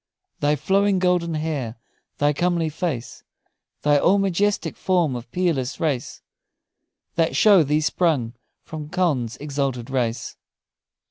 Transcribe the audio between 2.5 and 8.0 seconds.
face, Thy all majestic form of peerless grace, That show thee